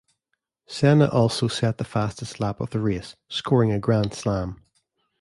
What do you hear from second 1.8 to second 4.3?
fastest lap of the race, scoring a Grand